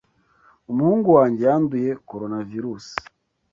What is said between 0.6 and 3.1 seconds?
Umuhungu wanjye yanduye Coronavirusi